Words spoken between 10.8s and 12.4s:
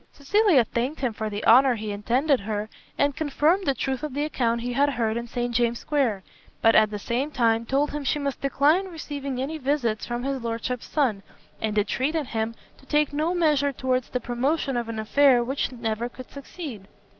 son, and entreated